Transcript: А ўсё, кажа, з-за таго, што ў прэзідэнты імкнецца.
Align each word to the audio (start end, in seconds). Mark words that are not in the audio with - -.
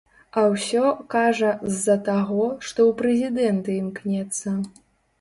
А 0.39 0.43
ўсё, 0.53 0.85
кажа, 1.15 1.51
з-за 1.75 1.97
таго, 2.09 2.49
што 2.67 2.79
ў 2.89 2.99
прэзідэнты 3.05 3.81
імкнецца. 3.87 4.61